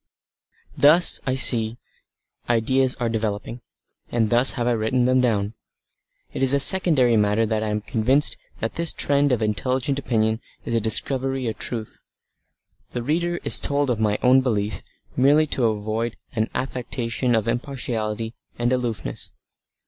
[0.75, 1.77] Thus, I see,
[2.49, 3.61] ideas are developing,
[4.11, 5.53] and thus have I written them down.
[6.33, 10.41] It is a secondary matter that I am convinced that this trend of intelligent opinion
[10.65, 12.01] is a discovery of truth.
[12.89, 14.81] The reader is told of my own belief
[15.15, 19.33] merely to avoid an affectation of impartiality and aloofness.